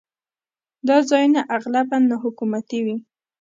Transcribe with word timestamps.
دا 0.87 0.97
ځایونه 1.09 1.41
اغلباً 1.57 1.97
ناحکومتي 2.11 2.79
وي. 2.85 2.97